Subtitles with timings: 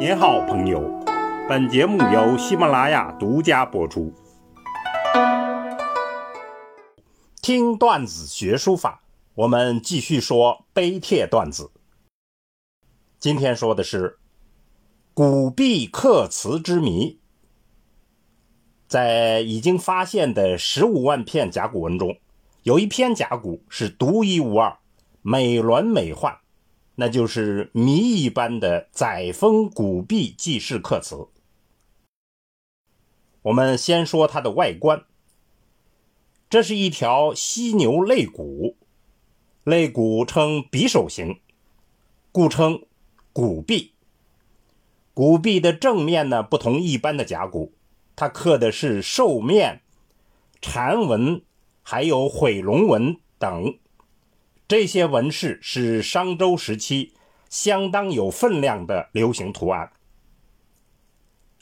[0.00, 0.80] 您好，朋友。
[1.46, 4.10] 本节目由喜马拉雅独家播出。
[7.42, 9.02] 听段子学书法，
[9.34, 11.70] 我们继续说碑帖段子。
[13.18, 14.18] 今天说的是
[15.12, 17.20] 古壁刻词之谜。
[18.88, 22.16] 在已经发现的十五万片甲骨文中，
[22.62, 24.78] 有一篇甲骨是独一无二、
[25.20, 26.40] 美轮美奂。
[27.00, 31.28] 那就是谜一般的载沣古壁记事刻词。
[33.40, 35.06] 我们先说它的外观，
[36.50, 38.76] 这是一条犀牛肋骨，
[39.64, 41.40] 肋骨呈匕首形，
[42.32, 42.84] 故称
[43.32, 43.94] 骨壁。
[45.14, 47.72] 骨壁的正面呢，不同一般的甲骨，
[48.14, 49.80] 它刻的是兽面、
[50.60, 51.40] 蝉纹，
[51.82, 53.78] 还有毁龙纹等。
[54.70, 57.12] 这些纹饰是商周时期
[57.48, 59.90] 相当有分量的流行图案。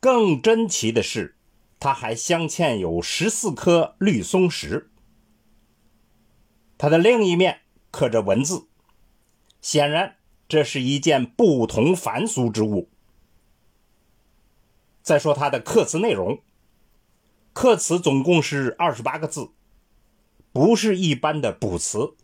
[0.00, 1.36] 更珍奇的是，
[1.78, 4.90] 它还镶嵌有十四颗绿松石。
[6.78, 8.68] 它的另一面刻着文字，
[9.60, 10.16] 显然
[10.48, 12.88] 这是一件不同凡俗之物。
[15.02, 16.40] 再说它的刻词内容，
[17.52, 19.50] 刻词总共是二十八个字，
[20.54, 22.16] 不是一般的卜辞。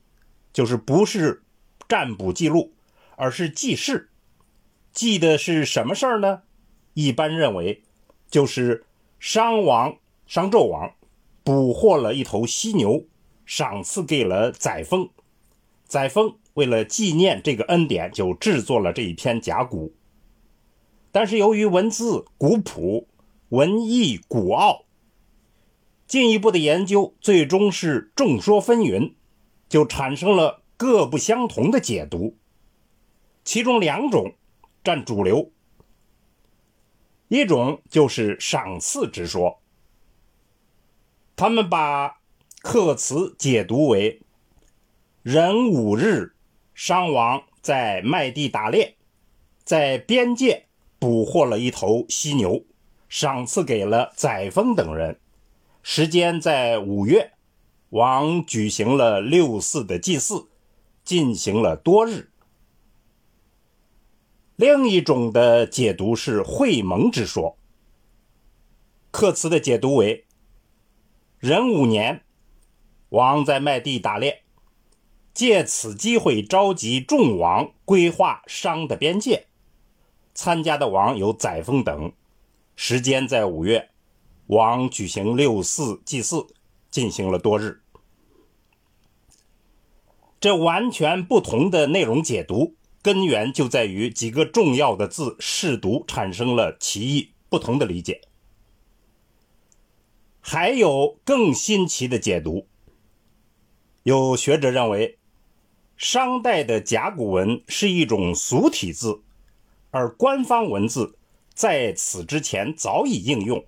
[0.52, 1.42] 就是不是
[1.88, 2.72] 占卜记录，
[3.16, 4.10] 而是记事，
[4.92, 6.42] 记的是什么事儿呢？
[6.94, 7.82] 一般认为，
[8.30, 8.84] 就是
[9.18, 10.92] 商王商纣王
[11.44, 13.06] 捕获了一头犀牛，
[13.46, 15.10] 赏赐给了载沣。
[15.86, 19.94] 载沣为了纪念这个恩典，就制作了这一篇甲骨。
[21.12, 23.08] 但是由于文字古朴，
[23.48, 24.84] 文艺古奥，
[26.06, 29.14] 进一步的研究最终是众说纷纭。
[29.70, 32.36] 就产生了各不相同的解读，
[33.44, 34.34] 其中两种
[34.82, 35.52] 占主流，
[37.28, 39.62] 一种就是赏赐之说，
[41.36, 42.20] 他们把
[42.60, 44.20] 刻词解读为：
[45.22, 46.34] 人五日，
[46.74, 48.96] 商王在麦地打猎，
[49.62, 50.66] 在边界
[50.98, 52.64] 捕获了一头犀牛，
[53.08, 55.20] 赏赐给了载沣等人，
[55.84, 57.34] 时间在五月。
[57.90, 60.48] 王举行了六四的祭祀，
[61.04, 62.30] 进行了多日。
[64.54, 67.58] 另一种的解读是会盟之说，
[69.10, 70.24] 刻词的解读为：
[71.40, 72.22] 壬午年，
[73.08, 74.44] 王在麦地打猎，
[75.34, 79.48] 借此机会召集众王规划商的边界。
[80.32, 82.12] 参加的王有载沣等，
[82.76, 83.90] 时间在五月，
[84.46, 86.46] 王举行六四祭祀。
[86.90, 87.82] 进行了多日，
[90.40, 98.22] 这完全不同的内容解读，根源就在于几个重要的字试读产生了歧义，不同的理解。
[100.40, 102.66] 还有更新奇的解读，
[104.02, 105.18] 有学者认为，
[105.96, 109.22] 商代的甲骨文是一种俗体字，
[109.90, 111.18] 而官方文字
[111.54, 113.64] 在此之前早已应用，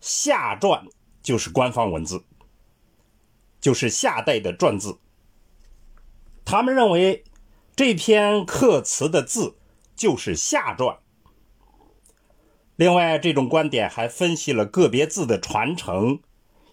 [0.00, 0.84] 下传。
[1.28, 2.24] 就是官方文字，
[3.60, 4.98] 就是夏代的篆字。
[6.42, 7.22] 他们认为
[7.76, 9.58] 这篇刻词的字
[9.94, 11.00] 就是夏篆。
[12.76, 16.22] 另外，这种观点还分析了个别字的传承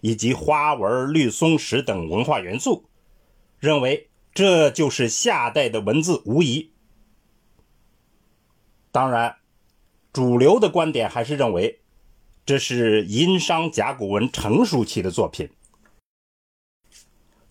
[0.00, 2.88] 以及花纹、绿松石等文化元素，
[3.58, 6.72] 认为这就是夏代的文字无疑。
[8.90, 9.36] 当然，
[10.14, 11.82] 主流的观点还是认为。
[12.46, 15.50] 这是殷商甲骨文成熟期的作品。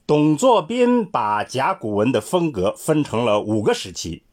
[0.07, 4.23] 董作宾把甲骨文的风格分成了五个时期，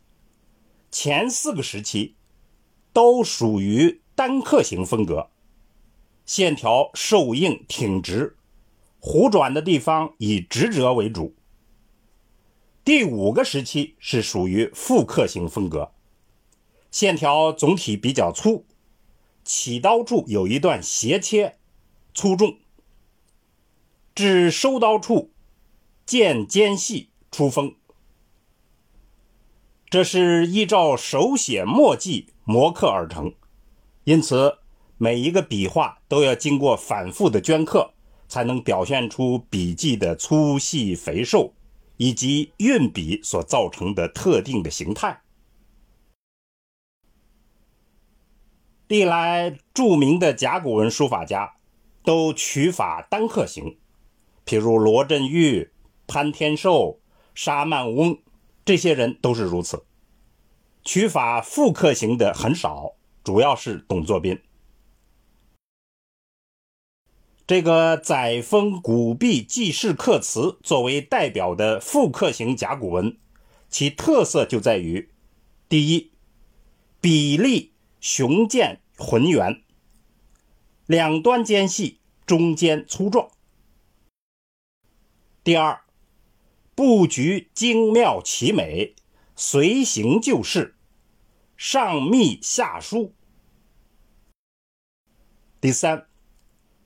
[0.93, 2.15] 前四个时期
[2.93, 5.31] 都属于单刻型风格，
[6.25, 8.37] 线条瘦硬挺直，
[9.01, 11.35] 弧转的地方以直折为主。
[12.85, 15.91] 第五个时期是属于复刻型风格，
[16.93, 18.65] 线条总体比较粗。
[19.45, 21.59] 起刀处有一段斜切，
[22.15, 22.59] 粗重；
[24.15, 25.33] 至收刀处
[26.05, 27.75] 渐尖细，出锋。
[29.89, 33.35] 这是依照手写墨迹磨刻而成，
[34.05, 34.59] 因此
[34.97, 37.93] 每一个笔画都要经过反复的镌刻，
[38.29, 41.55] 才能表现出笔迹的粗细肥瘦，
[41.97, 45.22] 以及运笔所造成的特定的形态。
[48.93, 51.55] 历来著名的甲骨文书法家
[52.05, 53.79] 都取法单刻型，
[54.45, 55.71] 譬如罗振玉、
[56.07, 57.01] 潘天寿、
[57.35, 58.19] 沙曼翁，
[58.67, 59.87] 这些人都是如此。
[60.85, 62.93] 取法复刻型的很少，
[63.25, 64.39] 主要是董作宾。
[67.47, 73.17] 这个载沣古壁记事刻词作为代表的复刻型甲骨文，
[73.71, 75.09] 其特色就在于：
[75.67, 76.13] 第一，
[77.01, 79.63] 比例雄健浑圆，
[80.87, 83.31] 两端尖细，中间粗壮；
[85.43, 85.83] 第二，
[86.75, 88.95] 布局精妙奇美，
[89.35, 90.77] 随行就事，
[91.57, 93.13] 上密下疏；
[95.61, 96.07] 第三。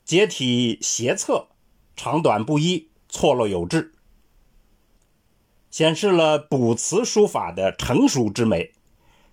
[0.05, 1.49] 结体斜侧，
[1.97, 3.93] 长短不一，错落有致，
[5.69, 8.73] 显示了卜辞书法的成熟之美，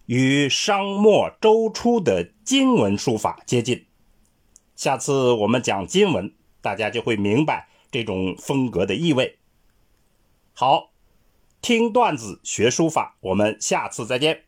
[0.06, 3.86] 与商末周初的金文书法接近。
[4.76, 9.38] 下次我们讲金文，大家就会明白这种风格的意味。
[10.54, 10.92] 好，
[11.62, 14.44] 听段子学书法，我们下次再见。